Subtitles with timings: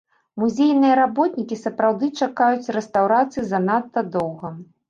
[0.43, 4.53] Музейныя работнікі сапраўды чакаюць рэстаўрацыі занадта доўга.